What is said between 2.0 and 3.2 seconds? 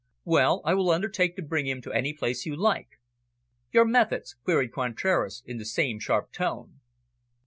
place you like."